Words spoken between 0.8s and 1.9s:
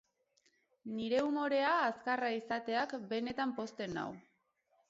Nire umorea